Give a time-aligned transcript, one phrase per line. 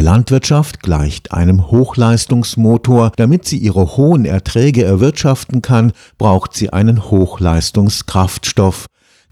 [0.00, 3.12] Eine Landwirtschaft gleicht einem Hochleistungsmotor.
[3.16, 8.86] Damit sie ihre hohen Erträge erwirtschaften kann, braucht sie einen Hochleistungskraftstoff.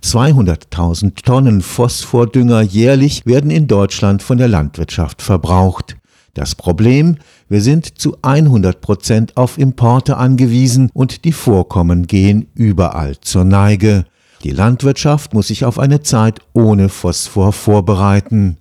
[0.04, 5.96] 200.000 Tonnen Phosphordünger jährlich werden in Deutschland von der Landwirtschaft verbraucht.
[6.34, 7.16] Das Problem,
[7.48, 14.04] wir sind zu 100 Prozent auf Importe angewiesen und die Vorkommen gehen überall zur Neige.
[14.44, 18.58] Die Landwirtschaft muss sich auf eine Zeit ohne Phosphor vorbereiten.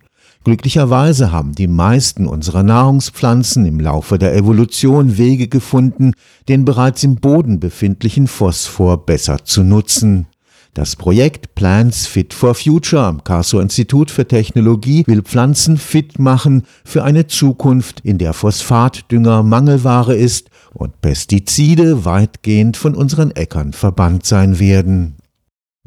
[0.48, 6.14] Glücklicherweise haben die meisten unserer Nahrungspflanzen im Laufe der Evolution Wege gefunden,
[6.48, 10.28] den bereits im Boden befindlichen Phosphor besser zu nutzen.
[10.74, 16.64] Das Projekt Plants Fit for Future am Karlsruher Institut für Technologie will Pflanzen fit machen
[16.86, 24.26] für eine Zukunft, in der Phosphatdünger Mangelware ist und Pestizide weitgehend von unseren Äckern verbannt
[24.26, 25.17] sein werden.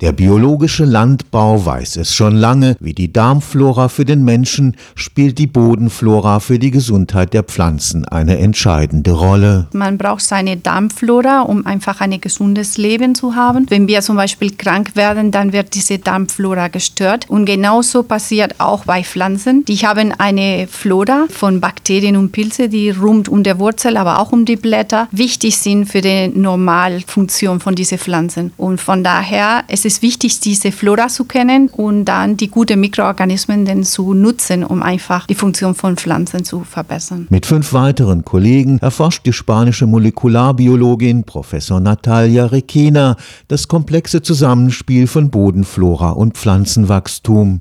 [0.01, 5.47] Der biologische Landbau weiß es schon lange, wie die Darmflora für den Menschen spielt die
[5.47, 9.69] Bodenflora für die Gesundheit der Pflanzen eine entscheidende Rolle.
[9.75, 13.67] Man braucht seine Darmflora, um einfach ein gesundes Leben zu haben.
[13.69, 17.29] Wenn wir zum Beispiel krank werden, dann wird diese Darmflora gestört.
[17.29, 19.67] Und genauso passiert auch bei Pflanzen.
[19.67, 24.33] Die haben eine Flora von Bakterien und Pilze, die rund um der Wurzel, aber auch
[24.33, 28.53] um die Blätter wichtig sind für die Normalfunktion von diesen Pflanzen.
[28.57, 32.81] Und von daher es ist es wichtig, diese Flora zu kennen und dann die guten
[32.81, 37.27] Mikroorganismen denn zu nutzen, um einfach die Funktion von Pflanzen zu verbessern.
[37.31, 43.17] Mit fünf weiteren Kollegen erforscht die spanische Molekularbiologin Professor Natalia Requena
[43.49, 47.61] das komplexe Zusammenspiel von Bodenflora und Pflanzenwachstum.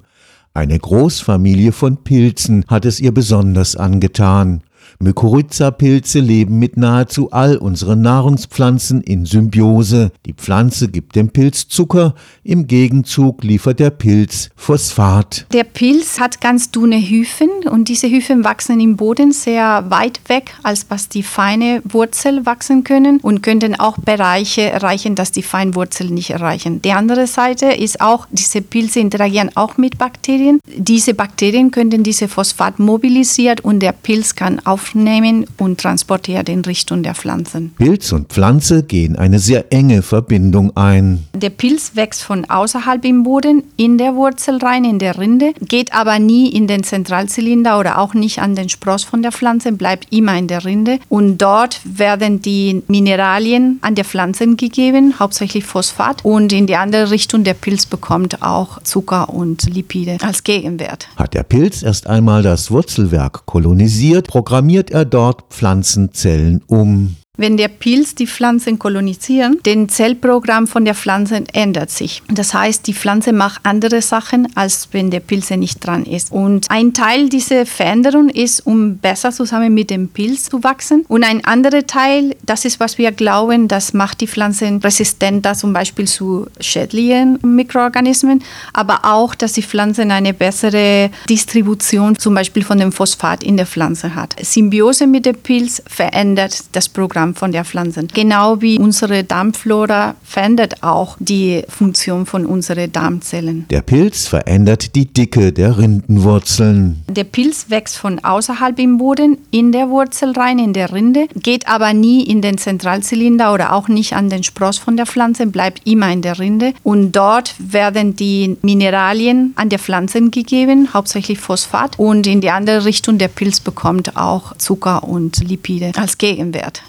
[0.53, 4.61] Eine Großfamilie von Pilzen hat es ihr besonders angetan.
[5.01, 10.11] Mykorrhiza-Pilze leben mit nahezu all unseren Nahrungspflanzen in Symbiose.
[10.25, 15.45] Die Pflanze gibt dem Pilz Zucker, im Gegenzug liefert der Pilz Phosphat.
[15.53, 20.51] Der Pilz hat ganz dünne Hyphen und diese Hyphen wachsen im Boden sehr weit weg,
[20.63, 26.09] als was die feine Wurzel wachsen können und könnten auch Bereiche erreichen, dass die Feinwurzel
[26.09, 26.81] nicht erreichen.
[26.81, 30.59] Die andere Seite ist auch, diese Pilze interagieren auch mit Bakterien.
[30.75, 36.61] Diese Bakterien können diese Phosphat mobilisiert und der Pilz kann auf aufnehmen und transportiert in
[36.61, 37.71] Richtung der Pflanzen.
[37.77, 41.25] Pilz und Pflanze gehen eine sehr enge Verbindung ein.
[41.35, 45.93] Der Pilz wächst von außerhalb im Boden in der Wurzel rein, in der Rinde, geht
[45.93, 50.11] aber nie in den Zentralzylinder oder auch nicht an den Spross von der Pflanze, bleibt
[50.11, 50.99] immer in der Rinde.
[51.07, 56.25] Und dort werden die Mineralien an der Pflanze gegeben, hauptsächlich Phosphat.
[56.25, 61.07] Und in die andere Richtung, der Pilz bekommt auch Zucker und Lipide als Gegenwert.
[61.15, 67.15] Hat der Pilz erst einmal das Wurzelwerk kolonisiert, programmiert programmiert er dort Pflanzenzellen um.
[67.39, 72.21] Wenn der Pilz die Pflanzen kolonisiert, den Zellprogramm von der Pflanze ändert sich.
[72.27, 76.33] Das heißt, die Pflanze macht andere Sachen, als wenn der Pilz nicht dran ist.
[76.33, 81.05] Und ein Teil dieser Veränderung ist, um besser zusammen mit dem Pilz zu wachsen.
[81.07, 85.71] Und ein anderer Teil, das ist, was wir glauben, das macht die Pflanzen resistenter zum
[85.71, 92.79] Beispiel zu schädlichen Mikroorganismen, aber auch, dass die Pflanze eine bessere Distribution zum Beispiel von
[92.79, 94.35] dem Phosphat in der Pflanze hat.
[94.43, 98.07] Symbiose mit dem Pilz verändert das Programm Darm von der Pflanze.
[98.13, 103.65] Genau wie unsere Darmflora verändert auch die Funktion von unseren Darmzellen.
[103.69, 107.03] Der Pilz verändert die Dicke der Rindenwurzeln.
[107.07, 111.67] Der Pilz wächst von außerhalb im Boden in der Wurzel rein, in der Rinde, geht
[111.67, 115.81] aber nie in den Zentralzylinder oder auch nicht an den Spross von der Pflanze, bleibt
[115.85, 116.73] immer in der Rinde.
[116.83, 121.97] Und dort werden die Mineralien an der Pflanze gegeben, hauptsächlich Phosphat.
[121.97, 126.83] Und in die andere Richtung, der Pilz bekommt auch Zucker und Lipide als Gegenwert.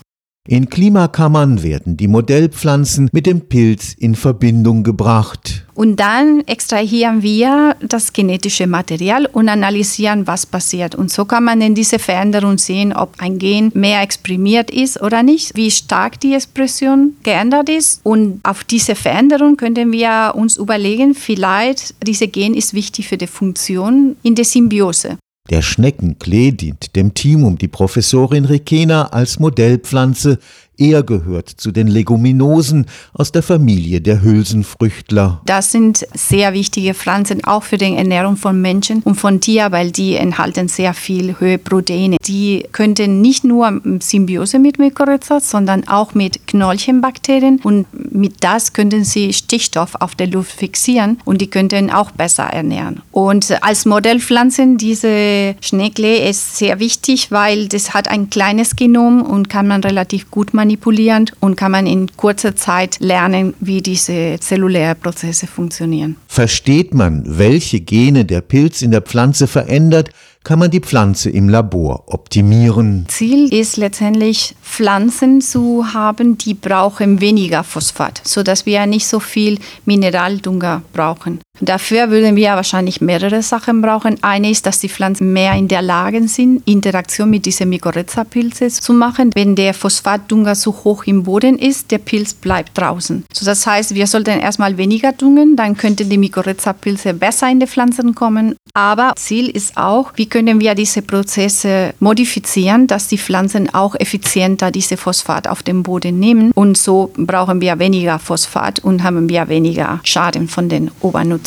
[0.50, 5.64] In Klimakammern werden die Modellpflanzen mit dem Pilz in Verbindung gebracht.
[5.74, 10.96] Und dann extrahieren wir das genetische Material und analysieren, was passiert.
[10.96, 15.22] Und so kann man in diese Veränderung sehen, ob ein Gen mehr exprimiert ist oder
[15.22, 18.00] nicht, wie stark die Expression geändert ist.
[18.02, 23.28] Und auf diese Veränderung könnten wir uns überlegen, vielleicht diese Gen ist wichtig für die
[23.28, 25.16] Funktion in der Symbiose.
[25.48, 30.38] Der Schneckenklee dient dem Team um die Professorin Rekena als Modellpflanze
[30.80, 35.42] er gehört zu den Leguminosen aus der Familie der Hülsenfrüchtler.
[35.44, 39.90] Das sind sehr wichtige Pflanzen auch für die Ernährung von Menschen und von Tieren, weil
[39.90, 42.16] die enthalten sehr viel hohe Proteine.
[42.26, 49.04] Die könnten nicht nur Symbiose mit Mykorrhiza, sondern auch mit Knollchenbakterien und mit das könnten
[49.04, 53.02] sie Stickstoff auf der Luft fixieren und die könnten auch besser ernähren.
[53.12, 59.50] Und als Modellpflanzen diese Schneckle ist sehr wichtig, weil das hat ein kleines Genom und
[59.50, 64.38] kann man relativ gut manipulieren manipulierend und kann man in kurzer Zeit lernen, wie diese
[64.38, 66.16] zellulären Prozesse funktionieren.
[66.28, 70.10] Versteht man, welche Gene der Pilz in der Pflanze verändert,
[70.44, 73.04] kann man die Pflanze im Labor optimieren.
[73.08, 79.58] Ziel ist letztendlich Pflanzen zu haben, die brauchen weniger Phosphat, sodass wir nicht so viel
[79.84, 81.40] Mineraldünger brauchen.
[81.60, 84.16] Dafür würden wir wahrscheinlich mehrere Sachen brauchen.
[84.22, 88.92] Eine ist, dass die Pflanzen mehr in der Lage sind, Interaktion mit diesen Mykorrhiza-Pilze zu
[88.92, 89.30] machen.
[89.34, 93.24] Wenn der Phosphatdünger zu hoch im Boden ist, der Pilz bleibt draußen.
[93.32, 97.66] So, das heißt, wir sollten erstmal weniger düngen, dann könnten die Mykorrhiza-Pilze besser in die
[97.66, 98.56] Pflanzen kommen.
[98.72, 104.70] Aber Ziel ist auch, wie können wir diese Prozesse modifizieren, dass die Pflanzen auch effizienter
[104.70, 106.52] diese Phosphat auf dem Boden nehmen.
[106.52, 110.90] Und so brauchen wir weniger Phosphat und haben wir weniger Schaden von den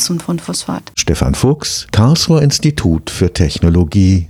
[0.04, 0.92] Obernutzen von Phosphat.
[0.98, 4.22] Stefan Fuchs, Karlsruher Institut für Technologie.